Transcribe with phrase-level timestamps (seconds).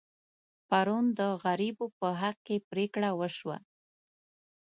[0.69, 3.57] پرون د غریبو په حق کې پرېکړه وشوه.